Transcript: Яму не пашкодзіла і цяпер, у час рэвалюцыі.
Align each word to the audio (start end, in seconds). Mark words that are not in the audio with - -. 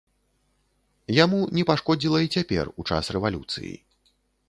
Яму 1.17 1.39
не 1.59 1.63
пашкодзіла 1.73 2.25
і 2.25 2.33
цяпер, 2.39 2.75
у 2.81 2.89
час 2.93 3.15
рэвалюцыі. 3.19 3.73